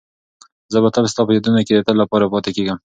[0.71, 2.77] زه به تل ستا په یادونو کې د تل لپاره پاتې کېږم.